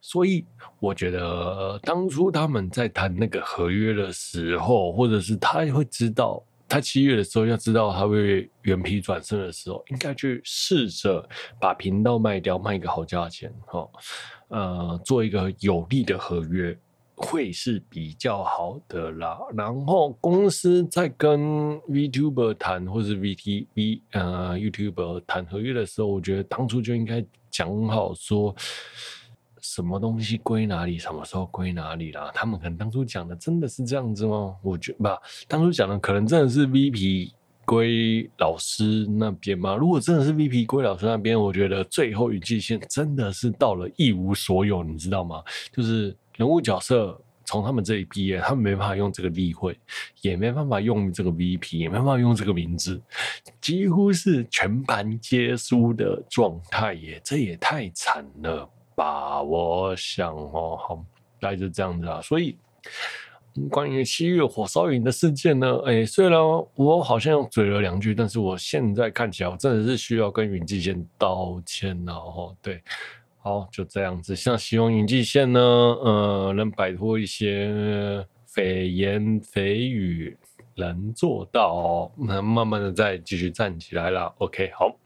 [0.00, 0.44] 所以
[0.80, 6.42] 我觉得当初他们在谈那个合约的时候，或者是他会知道。
[6.68, 11.28] 他七月的时候，要知道他会原批转身的时候，应该去试着
[11.60, 13.86] 把频道卖掉，卖一个好价钱，哈，
[14.48, 16.74] 呃，做一个有利的合约，
[17.14, 19.38] 会是比较好的啦。
[19.54, 28.56] 然后公司在跟 VTuber 谈，或是 VTV 呃 YouTuber 谈合约的时候，我觉得当初就应该讲好说。
[29.62, 32.30] 什么东西归哪里，什么时候归哪里啦？
[32.34, 34.54] 他们可能当初讲的真的是这样子吗？
[34.60, 37.30] 我觉得吧，当初讲的可能真的是 VP
[37.64, 39.76] 归老师那边吗？
[39.76, 45.42] 如果真的是 VP 归老师那边，我觉得最后云际线真的是到了一无所有，你知道吗？
[45.72, 49.78] 就是人物角色从他们这里毕业，他们没办法用这个例会，
[50.22, 53.00] 也没办法用这个 VP，也没办法用这个名字，
[53.60, 57.20] 几乎是全盘皆输的状态耶！
[57.22, 58.68] 这也太惨了。
[58.94, 61.04] 吧，我想哦，好，
[61.40, 62.20] 大概就这样子啊。
[62.20, 62.56] 所以，
[63.70, 66.40] 关于七月火烧云的事件呢，哎、虽然
[66.74, 72.56] 我好像嘴了两句，但是我现在看起来，我真的是需要跟云际线道歉了哦。
[72.62, 72.82] 对，
[73.38, 74.34] 好，就这样子。
[74.34, 80.36] 像希望云际线呢，呃，能摆脱一些绯言蜚语，
[80.74, 84.32] 能做到，那慢慢的再继续站起来了。
[84.38, 84.96] OK，好，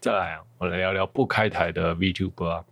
[0.00, 2.64] 再来啊，我来聊聊不开台的 VTuber 啊。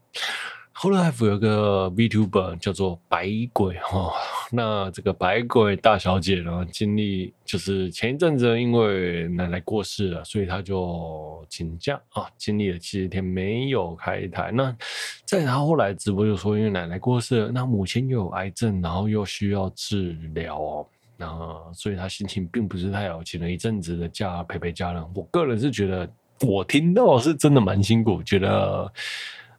[0.77, 4.13] 后来有有个 VTuber 叫做白鬼哈，
[4.51, 14.51] 那这个白鬼大小姐呢，经历就是前一阵子因为奶奶过世了，所以她就请假啊，经历了七十天没有开台。
[14.51, 14.77] 那
[15.25, 25.03] 在她后来直播就说，因为奶奶过世了，那母亲又有癌症，然后又需要治疗哦，那所以她心情并不是太好，请了一阵子的假陪陪家人。
[25.15, 28.93] 我个人是觉得，我听到是真的蛮辛苦，觉得。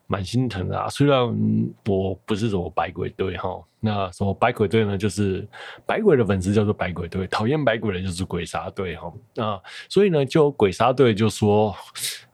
[0.07, 1.19] 蛮心疼的啊，虽然
[1.85, 4.97] 我不是什么百鬼队哈，那什么百鬼队呢？
[4.97, 5.47] 就是
[5.85, 9.13] 百鬼的粉丝叫做百鬼队，讨厌百鬼的就是鬼杀队哈。
[9.35, 11.75] 那所以呢，就鬼杀队就说。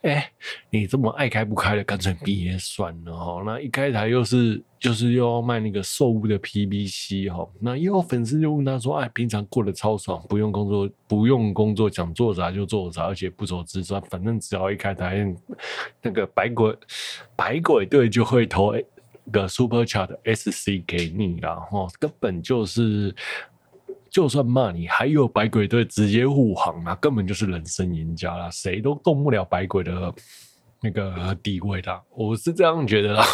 [0.04, 0.32] 哎、
[0.71, 3.43] 你这么爱开不开的，干脆毕业算了哈。
[3.45, 7.47] 那一开台又是就是又要卖那个兽物的 PVC 哈。
[7.60, 15.23] 那又有粉丝就问他说：“哎，平常过得超爽，不用工作，不用工作，想做啥就做啥，而且不走直刷，反正只要一开台，
[16.01, 16.75] 那个百鬼
[17.36, 18.73] 百鬼队就会投
[19.32, 21.56] 个 Super Chat SC 给你啦。
[21.56, 23.15] 哈，根本就是。”
[24.12, 30.13] 就算骂你，还有百鬼队直接护航啊，根本就是人生赢家啦，谁都动不了百鬼的
[30.82, 32.02] 那个地位啦。
[32.13, 33.26] 我是这样觉得啦。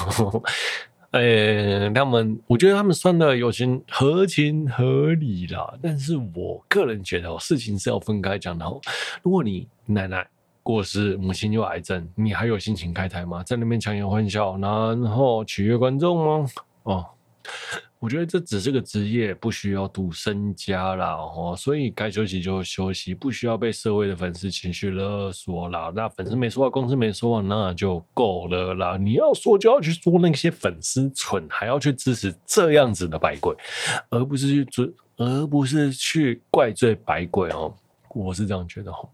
[1.10, 5.74] 呃、他们，我觉得他们算的有情合情合理啦。
[5.82, 8.64] 但是我个人觉得，事情是要分开讲的。
[9.24, 10.28] 如果你奶奶
[10.68, 13.42] 过世，母亲又癌症，你还有心情开台吗？
[13.42, 16.50] 在那边强颜欢笑，然后取悦观众吗？
[16.84, 17.06] 哦。
[18.00, 25.92] 我觉得这只是个职业，不需要赌身家啦，哦，所以该休息就休息，不需要被社会的粉丝情绪勒索啦。
[25.96, 28.98] 那粉丝没说话，公司没说话，那就够了啦。
[28.98, 33.56] 你要说就要去说那些粉丝蠢，还要去支持这样子的百鬼，
[34.10, 37.74] 而不是去追，而不是去怪罪百鬼哦。
[38.10, 39.10] 我是这样觉得哦。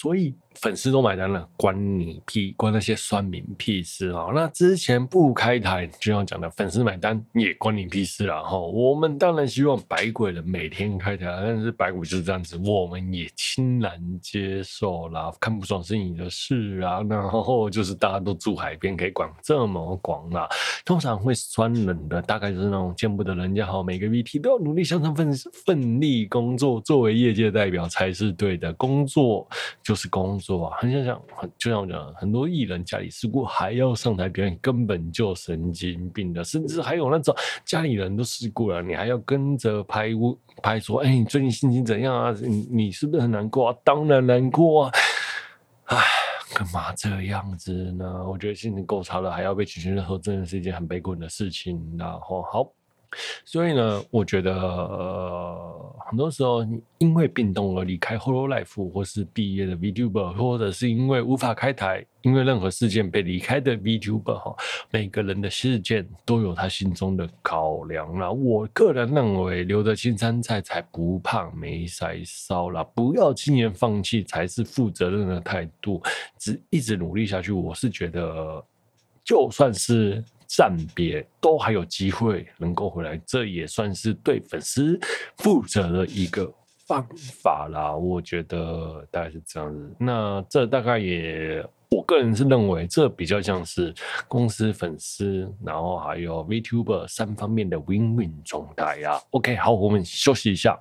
[0.00, 4.26] 所以粉丝都买单了，关你屁，关那些酸民屁事啊！
[4.34, 8.58] 那之前不开台，就像讲的，粉丝买单也关你屁事了哈。
[8.58, 15.32] 我们当然希望百鬼的每天开台，但是百鬼就是这样子，我们也欣然接受啦。
[15.40, 20.46] 看不爽是你的事啊，然后就是大家都住海边，可以管这么广啦。
[20.84, 25.32] 通常会酸人的，大概就是那种见不得人家好，每个 VT 都要努力向上奋
[25.64, 28.70] 奋力工作，作为业界代表才是对的。
[28.74, 29.48] 工作
[29.82, 36.42] 就是工作啊，很想想，很就像我讲，很多艺人家里事故还要上台表演，根本就神经病的。
[36.42, 37.34] 甚至还有那种
[37.64, 40.10] 家里人都事故了，你还要跟着拍
[40.62, 42.34] 拍说，哎，你最近心情怎样啊？
[42.40, 43.76] 你你是不是很难过啊？
[43.84, 44.92] 当然难过啊！
[45.84, 45.96] 唉，
[46.54, 48.28] 干嘛这样子呢？
[48.28, 51.80] 我觉得心情够差了，还要被群群的说，真的是一件很悲观的事情。
[51.98, 52.72] 然后好。
[53.44, 54.52] 所以呢，我觉得、
[56.08, 56.66] 很多时候
[56.98, 64.56] 因为病痛而离开 Hololive 或是毕业的 VTuber，或者是因为无法开台，因为任何事件被离开的 VTuber 哈，
[64.90, 68.30] 每个人的事件都有他心中的考量啦。
[68.30, 76.02] 我个人认为，留得青山在才不怕没柴烧啦，不要轻言放弃才是负责任的态度，
[76.38, 77.52] 只一直努力下去。
[77.52, 78.64] 我是觉得，
[79.24, 80.24] 就算是。
[80.56, 84.98] 暂别都还有机会能够回来，这也算是对粉丝
[85.36, 86.52] 负责的一个
[86.88, 87.06] 方
[87.40, 87.94] 法啦。
[87.94, 89.94] 我觉得大概是这样子。
[89.96, 93.94] 那这大概也，我个人是认为这比较像是
[94.26, 99.20] 公司、粉丝，然后还有 VTuber 三方面的 Win-Win 状态呀。
[99.30, 100.76] OK，好，我们休息一下。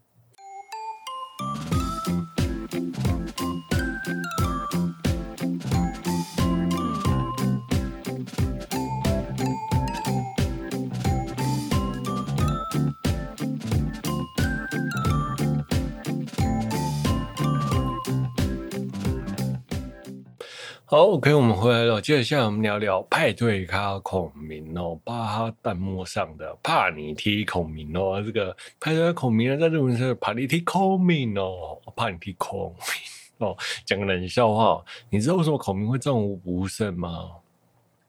[20.92, 22.02] 好，OK，我们回来了。
[22.02, 33.56] 接下来我们聊聊派对咖孔明哦，巴哈弹幕上的帕尼提孔明哦，这个派对咖孔明呢，在日文是帕尼提孔明哦，帕尼提孔明哦。
[33.86, 37.36] 讲个冷笑话，你知道为什么孔明会战无不胜吗？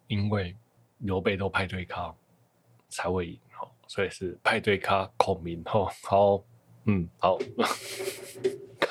[0.06, 0.56] 因为
[1.00, 2.10] 刘备都派对咖
[2.88, 5.86] 才会赢哦，所以是派对咖孔明哦。
[6.02, 6.42] 好，
[6.86, 7.38] 嗯，好。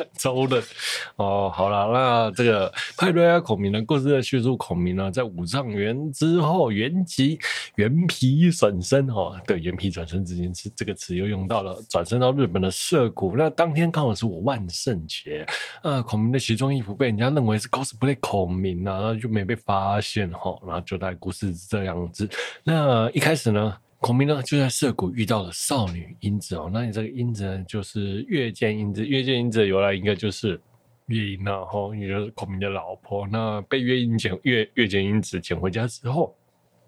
[0.18, 0.62] 周的
[1.16, 7.40] 哦，好了，那这个派对咖孔明的故事的叙述，孔明呢，在五丈原之后，原籍
[7.76, 13.36] 原皮转生哦，对，原皮转生之间是，这个词又用到了，转生到日本的涩谷。
[13.36, 15.46] 那当天刚好是我万圣节，
[15.84, 22.30] 呃，孔明的西装衣服被人家认为是 cosplay 孔明啊，然后就没被发现哈，然后就在故事是这样子。
[22.64, 23.76] 那一开始呢？
[24.02, 26.70] 孔明呢，就在涩谷遇到了少女英子哦。
[26.72, 29.06] 那你这个英子呢，就是月见英子。
[29.06, 30.60] 月见英子由来应该就是
[31.08, 33.28] 月英然后也就是孔明的老婆。
[33.28, 36.34] 那被月英捡月月见英子捡回家之后，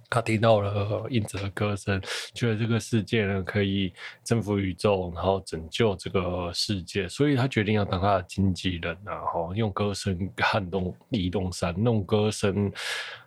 [0.10, 2.02] 他听到了英子的歌声，
[2.34, 3.91] 觉得这个世界呢可以
[4.24, 12.71] 征服宇宙，然后拯救这个世界，所以他决定要当他的经纪人，然后用歌声撼动移动山，用歌声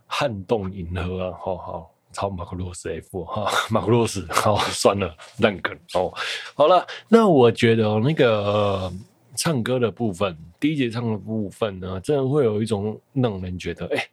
[0.07, 1.39] 撼动银河啊！
[1.39, 1.94] 好好。
[2.15, 6.15] 超马克洛斯 F 哈，马克洛斯，好算了，烂梗哦。
[6.55, 8.91] 好了，那我觉得那个、
[9.37, 14.09] 唱歌的部分，第一节唱的部分呢，真的会有一种让人觉得，哎、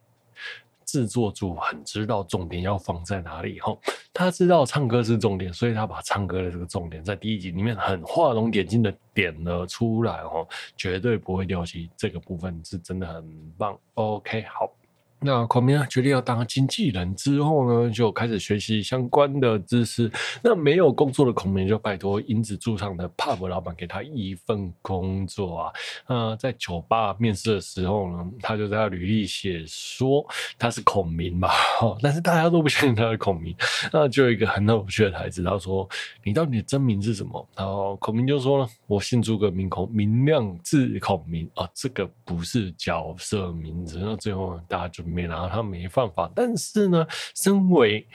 [0.83, 3.77] 制作组很知道重点要放在哪里哈。
[4.11, 11.89] 他知道唱歌是重点，所以他把唱歌的这个重点在第一集里面很画龙点睛的点了出来哦，绝对不会掉漆。
[11.95, 13.77] 这个部分是真的很棒。
[13.93, 14.69] OK，好。
[15.23, 20.11] 那孔明啊，决定要当经纪人之后呢，就开始学习相关的知识。
[20.41, 25.73] 那没有工作的孔明就拜托英子驻唱的 pub 老板给他一份工作啊。
[26.07, 30.25] 呃，在酒吧面试的时候呢，他就在履历写说
[30.57, 31.49] 他是孔明嘛，
[32.01, 33.55] 但是大家都不相信他是孔明。
[33.93, 35.87] 那就有一个很有趣的台词，他说
[36.25, 43.99] ：“你到底的真名是什么？”然后孔明就说了：“我姓诸葛名孔，名亮字孔明。”哦，这个不是角色名字。
[44.01, 45.10] 那最后，大家就。
[45.11, 48.07] 没拿他没办法，但是呢，身为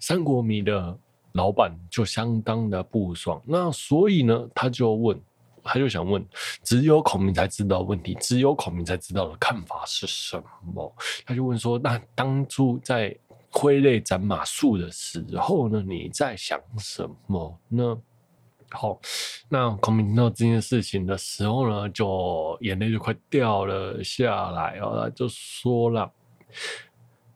[0.00, 0.98] 三国迷的
[1.32, 3.40] 老板就相当的不爽。
[3.44, 5.20] 那所以呢，他就问，
[5.62, 6.24] 他就想问，
[6.62, 10.42] 只有孔明才知道问题，只有孔明才知道的看法是什
[10.74, 10.94] 么？
[11.24, 13.16] 他就问说：“那当初在
[13.50, 17.98] 挥泪斩马谡的时候呢，你在想什么呢？”
[18.70, 18.98] 好，
[19.48, 25.10] 那孔明听到这件事情的时候呢，就眼泪就快掉了下来哦。
[25.14, 26.10] 就说了，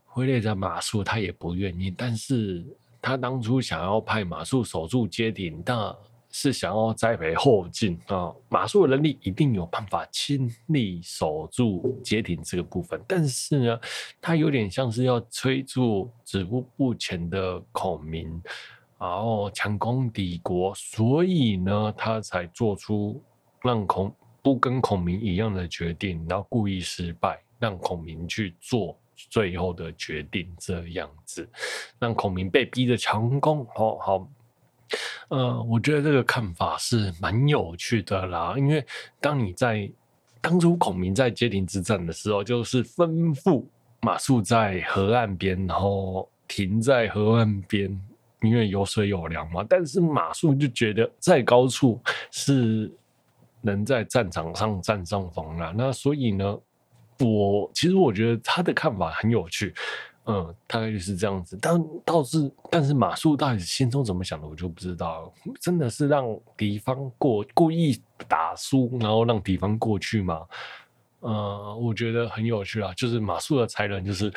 [0.04, 2.64] 挥泪斩马谡，他也不愿意，但是
[3.00, 5.96] 他当初想要派马谡守住街亭，那
[6.32, 13.80] 是想要栽培后进啊，马谡的能力一定有办法亲力守住街亭这个部分，但是呢，
[14.20, 18.40] 他有点像是要催促止步不前的孔明，
[19.00, 23.20] 然后强攻敌国，所以呢，他才做出
[23.62, 31.48] 让孔不跟孔明一样的决定，然后故意失败，让孔明去做最后的决定，这样子，
[31.98, 34.28] 让孔明被逼着强攻，好好。
[35.28, 38.84] 呃，我觉得这个看法是蛮有趣的啦，因为
[39.20, 39.90] 当你在
[40.40, 43.64] 当初孔明在街亭之战的时候，就是吩咐
[44.02, 47.98] 马谡在河岸边，然后停在河岸边，
[48.42, 49.64] 因为有水有粮嘛。
[49.68, 52.90] 但是马謖就觉得在高处是
[53.60, 56.58] 能在战场上占上风啦，那所以呢，
[57.18, 59.74] 我其实我觉得他的看法很有趣。
[60.26, 65.32] 嗯，大概就是这样子，但倒是，但是马謖到底心中怎么想的，我就不知道。
[65.60, 70.46] 真的是让敌方过，故意打输，然后让敌方过去吗？
[71.22, 72.92] 嗯，我觉得很有趣啊。
[72.94, 74.32] 就是马謖的才能，就是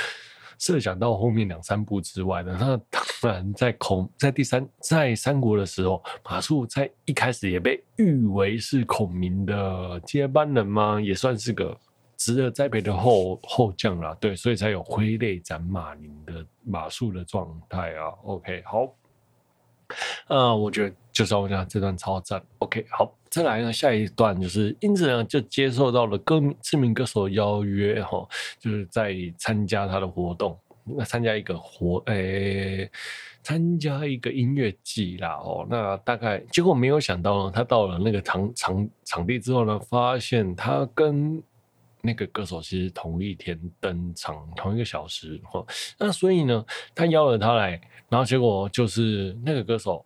[0.60, 2.54] 设想到后面两三步之外的。
[2.54, 11.00] 那当然，在孔在第三在三国的时候，马谡在一开始也被誉为是孔明的接班人嘛？
[11.00, 11.78] 也算是个。
[12.16, 18.14] 值得栽培的后后将啦，对，所以才有挥泪斩马宁的马谡的状态啊。
[18.24, 18.88] OK，好，
[20.28, 22.44] 呃，我觉得就是我讲这段超赞。
[22.58, 28.28] OK，好，再来呢，下一段就是因此呢，就接受到了歌知名歌手邀约哈，
[28.60, 32.90] 就是在参加他的活动，那参加一个活，诶、
[33.44, 35.36] 参加一个音乐季啦。
[35.36, 41.42] 哦，那大概结果没有想到呢，他到了那个场场场地之后呢，发现他跟
[42.02, 45.40] 那个歌手其实同一天登场，同一个小时，
[45.98, 50.04] 那所以呢，他邀了他来，然后结果就是那个歌手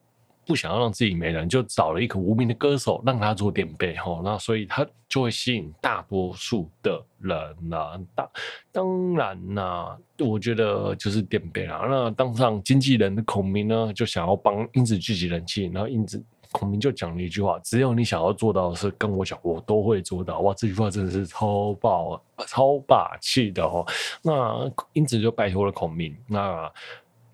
[0.47, 7.37] 不想要让自己没人，就找了一个无名的歌手让他做垫背，哈，那所以他就会吸引大多数的人
[7.69, 8.29] 呐，当
[8.71, 11.85] 当然呐，我觉得就是垫背啦。
[11.89, 16.23] 那当上经纪人的孔明呢，就想要帮英子聚集人气，然后英子。
[16.53, 23.85] 孔明就讲了一句话：“只要你想要做到的事，跟我讲，我都会做到。”哇，这句话真的是超爆、超霸气的哦。
[24.23, 26.15] 那因此就拜托了孔明。
[26.25, 26.71] 那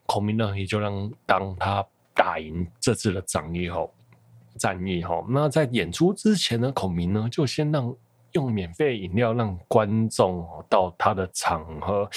[0.07, 3.93] 孔明呢，也就让当他打赢这次的战役后，
[4.57, 7.95] 战役后，那在演出之前呢，孔明呢就先让
[8.34, 12.09] 用免费饮料让观众到他的场合。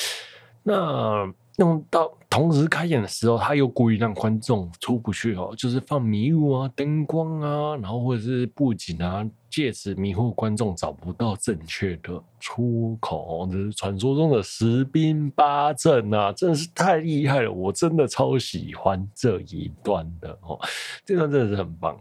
[0.63, 13.49] 那用到同时开演的时候，他又故意让观众出不去哦，就是放迷雾啊、灯光啊，然后或者是布景啊，借此迷惑观众找不到正确的出口。
[13.51, 17.51] 这是传说中的十兵八阵啊，真的是太厉害了！
[17.51, 20.61] 我真的超喜欢这一段的哦，
[21.07, 21.99] 这段真的是很棒。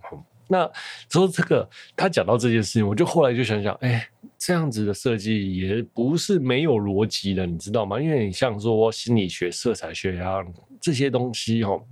[0.48, 0.70] 那
[1.10, 8.00] 说这个，他讲到这件事情，我就后来就想想，哎、这样子的设计也不是没有逻辑的，你知道吗？
[8.00, 10.38] 因为你像说心理学、色彩学啊
[10.80, 11.84] 这些东西哦，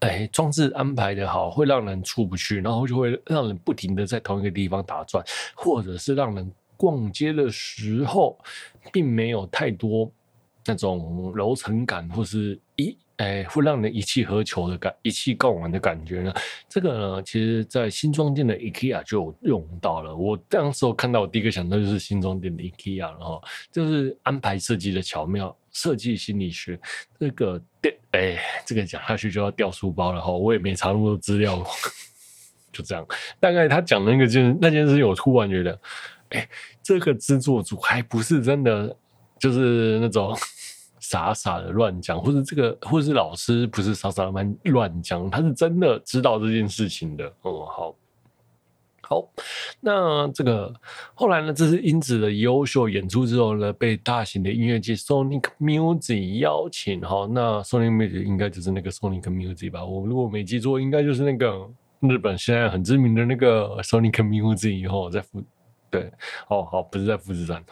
[0.00, 5.22] 哎、装置安排的好，会让人出不去，然后就会让人不停的在同一个地方打转，
[5.54, 8.38] 或者是让人逛街的时候，
[8.90, 10.10] 并没有太多
[10.64, 12.96] 那种楼层感，或是咦。
[13.18, 16.34] 哎，会让人一气呵成的感，一气共玩的感觉呢？
[16.68, 20.16] 这个呢，其实在新装店的 IKEA 就有用到了。
[20.16, 23.40] 我当时候看到，我第一个想到就是新装店的 IKEA，然后
[23.70, 26.80] 就是安排设计的巧妙，设计心理学。
[27.20, 30.32] 这个店，哎，这个讲下去就要掉书包了哈。
[30.32, 31.62] 我也没查那么多资料，
[32.72, 33.06] 就这样。
[33.38, 35.78] 大概他讲那个就是那件事情，我突然觉得，
[36.30, 36.48] 哎，
[36.82, 38.96] 这个制作组还不是真的，
[39.38, 40.36] 就是那种。
[41.12, 44.30] 傻傻的乱讲，或者这个，或者是老师不是傻傻的
[44.64, 47.26] 乱讲，他是真的知道这件事情的。
[47.44, 47.94] 嗯，好，
[49.02, 49.28] 好，
[49.78, 50.72] 那这个
[51.12, 57.02] 后来呢，这是英子的优秀演出之后呢，被大型的音乐界 Sonic Music 邀请。
[57.02, 59.84] 好，那 Sonic Music 应该就是那个 Sonic Music 吧？
[59.84, 61.68] 我如果没记错，应该就是那个
[62.00, 64.70] 日本现在很知名的那个 Sonic Music。
[64.70, 65.44] 以后在富
[65.90, 66.10] 对，
[66.48, 67.62] 哦，好，不是在富士山。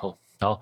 [0.41, 0.61] 好，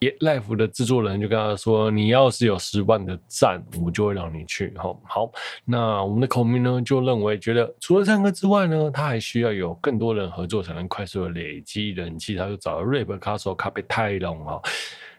[0.00, 0.10] 也。
[0.20, 5.30] Life 的制作人就跟他说：“你要是有十万的赞，我就会让你去。”哈，好，
[5.64, 12.34] 那我们的孔明呢，就认为觉得除了唱歌之外呢，他还需要有更多人合作才能快速的累积人气。
[12.34, 14.60] 他就找了 rap 歌手卡贝泰隆啊，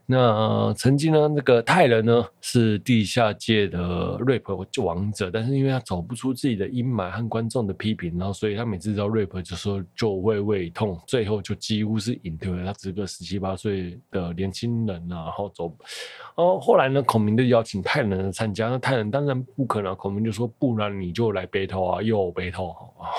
[0.06, 12.66] 那曾经呢，那个泰人呢是地下界的 rap 王者，但是因为他走不出自己的阴霾和观众的批评，然后所以他每次只要 rap 就说就会胃痛，最后就几乎是隐退了。
[12.66, 15.74] 他只个十七八岁的年轻人啊，然后走。
[16.36, 22.72] 哦，后来呢，孔明就邀请泰人参加，那泰人当然不可能，孔明就说不然你就来 battle 啊，又 battle
[23.02, 23.08] 啊。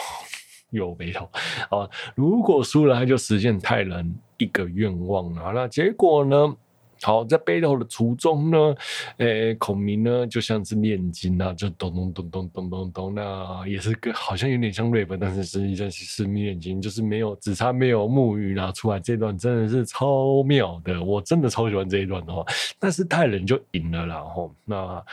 [0.73, 1.29] 又 battle
[1.69, 1.87] 啊！
[2.15, 5.53] 如果输了，他就实现泰人一个愿望啊。
[5.53, 6.57] 那结果呢？
[7.03, 8.75] 好，在 battle 的途中呢，
[9.19, 18.99] 诶、孔明呢就像是念经啊，就咚咚咚咚咚咚咚，那也是个好像有点像 rap，但是实际上是是念经，就是没有只差没有木鱼拿出来。
[18.99, 22.45] 这段真的是超妙的，我真的超喜欢这一段的话。
[22.79, 25.05] 但是泰人就赢了啦，然后那。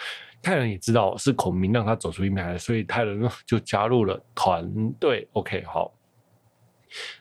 [0.42, 5.28] 泰人也知道是孔明让他走出阴霾，所以泰人呢就加入了团队。
[5.34, 5.92] OK，好，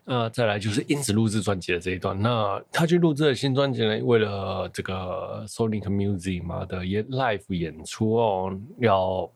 [0.05, 2.21] 那再来就是因子录制专辑的这一段。
[2.21, 9.31] 那他去录制的新专辑呢，为了这个 Sonic Music 嘛的演 Live 演出哦，要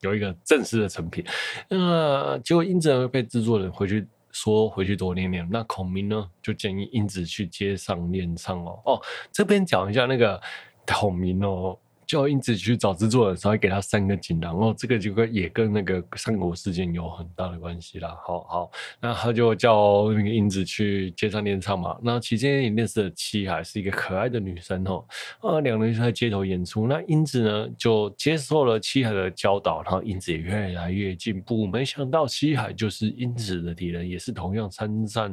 [0.00, 1.24] 有一个正式的成品。
[1.68, 5.48] 那结果因子被制作人回去说回去多练练。
[5.50, 8.80] 那孔明呢就建议因子去街上练唱哦。
[8.84, 9.00] 哦，
[9.30, 10.40] 这边讲一下那个
[10.86, 11.78] 孔明哦。
[12.10, 18.18] 就因此去找制作人，稍微给他三个锦囊，哦这个就跟也跟那个三国事件有很大的关系啦。
[18.26, 21.96] 好好，那他就叫那个英子去街上练唱嘛。
[22.02, 25.04] 那期间也认识了七海，是一个可爱的女生哦。
[25.40, 26.88] 啊，两人就在街头演出。
[26.88, 31.64] 那英子呢就接受了七海的教导，然后英子也越来越进步。
[31.64, 35.32] 没想到七海就是英子的敌人，也是同样参战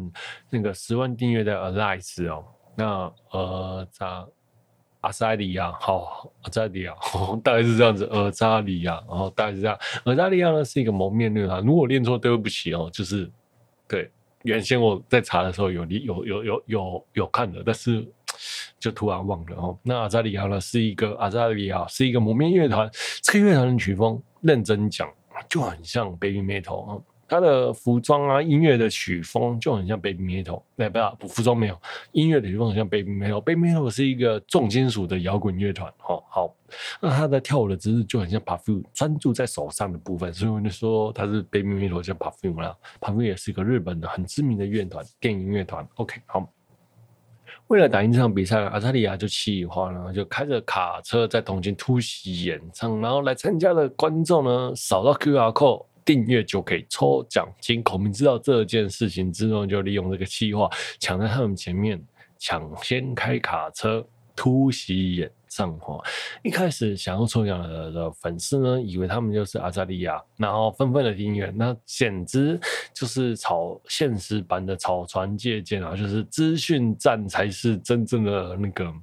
[0.51, 2.45] 那个十万订阅的 Alice 哦。
[2.75, 4.27] 那呃咋？
[5.07, 6.93] 阿扎里亚，好，阿扎里亚，
[7.41, 8.05] 大概是这样子。
[8.11, 9.79] 阿扎里亚，然后大概是这样。
[10.03, 12.89] 阿扎里亚呢是一个蒙面乐团，如果练错，对不起哦。
[12.91, 13.31] 就是
[13.87, 14.11] 对，
[14.43, 18.05] 原先我在查的时候有有有有有有看的，但是
[18.77, 19.79] 就突然忘了哦。
[19.81, 22.89] 那阿扎里亚呢是一个阿扎里亚是一个蒙面乐团，
[23.23, 25.09] 这个乐团的曲风认真讲
[25.47, 27.01] 就很像 Baby Metal 啊。
[27.27, 31.77] 他的服装啊，音乐的曲风就很像 Baby Metal，哎，不要，服装没有，
[32.13, 33.41] 音乐的曲风很像 Baby Metal。
[33.41, 36.55] Baby Metal 是一个重金属的摇滚乐团，哦，好，
[37.01, 42.75] 那他的跳舞的姿势就很像 Perfume，专注在手上的部分，所以我就说他是 Baby Metal 叫 Perfume 啦。
[43.01, 45.85] Perfume 也是一个日本的很知名的乐团，电音乐团。
[45.95, 46.49] OK，好，
[47.67, 55.85] 为了打赢这场比赛，阿萨利亚就企划了，就开着卡车在东京突袭演唱，然后来参加的观众呢，扫到 QR code。
[56.07, 57.83] 订阅就可以抽奖金。
[57.83, 62.01] 孔明知道这件事情之后，就利用这个计划，抢在他们前面，
[62.39, 65.77] 抢先开卡车突袭演唱。
[65.79, 66.01] 哈，
[66.43, 71.51] 一开始想要抽奖的的粉丝呢，以为他们就是阿扎利亚，然后纷纷的订阅。
[71.53, 72.57] 那简直
[72.93, 75.93] 就是草现实版的草船借箭啊！
[75.93, 78.93] 就是资讯战才是真正的那个。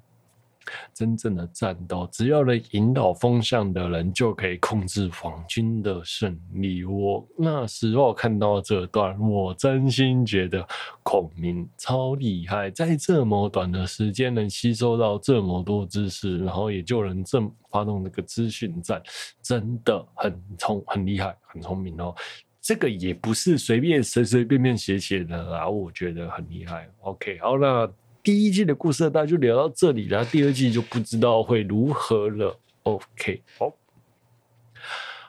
[0.93, 6.85] 真正的战斗，只要能引导风向的人，就可以控制皇军的胜利。
[6.85, 10.67] 我那时候看到这段，我真心觉得
[11.03, 19.03] 孔明超厉害，在这么短的时间能吸收到这么多知识，然后也就能这么发动那个资讯战，
[19.43, 22.15] 真的很聪很厉害，很聪明哦。
[22.61, 26.89] 这个也不是随便随随便便写写的啦，我觉得很厉害。
[27.01, 27.91] OK，好，那。
[28.25, 32.59] 第一季的故事大家就聊到这里了，第二季就不知道会如何了。
[32.85, 33.73] OK，好，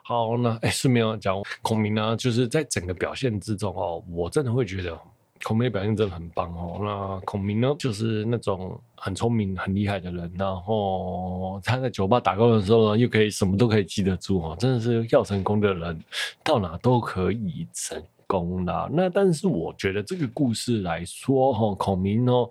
[0.01, 4.97] 好，那哎，顺便要讲孔明呢，就是在整个表现之中哦，我真的会觉得
[5.43, 6.79] 孔明的表现真的很棒哦。
[6.81, 16.01] 那孔明呢，就是那种很聪明、很厉害的人，然后他在酒吧打工的时候呢，又可以什么都可以记得住哦，真的是要成功的人，
[16.45, 18.01] 到哪都可以成。
[18.27, 22.49] 功啦，那但是我觉得这个故事来说，哈，孔明哦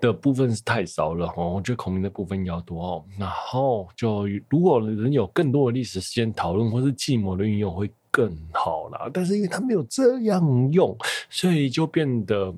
[0.00, 3.04] 的部分是太少了，哈，我觉得孔明的部分要多哦。
[3.18, 9.10] 然后就如果能有更多的历史时间讨论，或是计谋的运用会更好啦。
[9.12, 10.96] 但是因为他没有这样用，
[11.28, 12.54] 所以就变得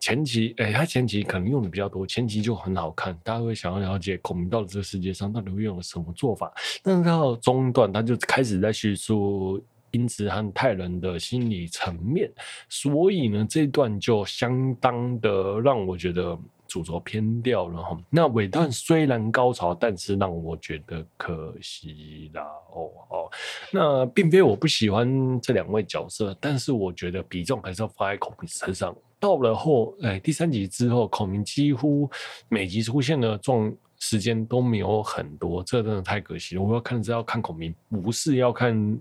[0.00, 6.50] 前期，哎，他前期可能用的比较多，前期就很好看，大家会想要了解孔明到底这个世界上到底会用了什么做法。
[6.82, 9.62] 但是到中段，他就开始在叙述。
[9.96, 12.30] 因此，和泰人的心理层面，
[12.68, 16.38] 所以呢，这段就相当的让我觉得
[16.68, 17.98] 主轴偏掉了哈。
[18.10, 22.42] 那尾段虽然高潮，但是让我觉得可惜啦。
[22.74, 23.30] 哦哦，
[23.72, 28.94] 那并非我不喜欢这两位角色，但是我觉得比重还是要放在孔明身上。
[29.18, 32.10] 到了后，哎，第三集之后，孔明几乎
[32.50, 36.62] 每集出现的状时间都没有很多，这真的太可惜了。
[36.62, 39.00] 我要看是要看孔明，不是要看。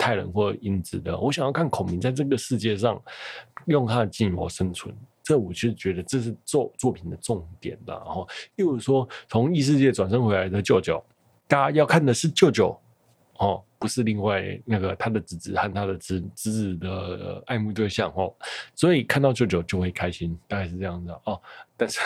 [0.00, 2.98] 泰人或英子的，我想要看孔明在这个世界上
[3.66, 8.02] 用他的计谋生存，这我就觉得这是作作品的重点了。
[8.06, 8.26] 然后，
[8.56, 11.04] 例如说从异世界转身回来的舅舅，
[11.46, 12.74] 大家要看的是舅舅
[13.36, 18.34] 哦，不是另外那个他的侄子和他的侄侄子的爱慕对象哦。
[18.74, 21.38] 所以看到舅舅就会开心，大概是这样子哦。
[21.76, 22.00] 但是。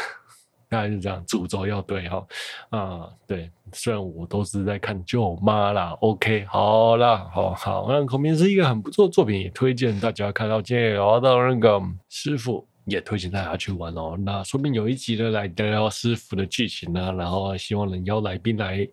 [0.74, 2.26] 大概是这样，主轴要对哈
[2.70, 10.60] 啊，对，虽然我都是在看舅妈啦，OK，好啦，好好，那孔明是一个很不错的作品，也推荐大家看到。
[10.60, 12.66] 今天聊到那个师傅。
[12.86, 14.14] 也推荐大家去玩哦。
[14.26, 18.86] 那说不定有一集的来聊聊师傅的剧情呢，然后希望能邀来宾来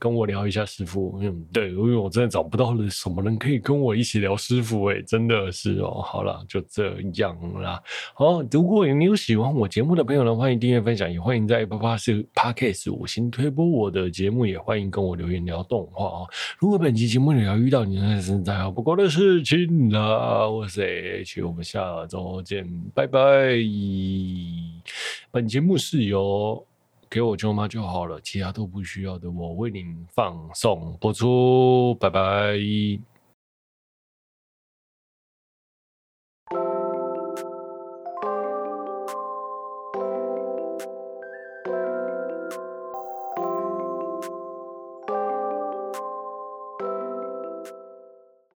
[0.00, 1.16] 跟我聊一下师傅。
[1.20, 6.00] 嗯，对，因为我真的找不到了什么人可以跟我一起聊师傅，诶，真的是哦。
[6.02, 7.80] 好了，就这样啦。
[8.14, 16.28] 好，如果你有喜欢我节目的朋友呢，欢迎订阅分享，也欢迎在 Podcast 五星推播我的节目，也欢迎跟我留言聊动画哦。
[16.58, 23.20] 如果本期节目你要遇到你那是再好不过的事情了，我是 H，我们下周见，拜拜。
[25.30, 26.66] 本节目是由
[27.10, 32.56] 给我舅妈就好了，其他都不需要的，我为您放送播出，拜拜。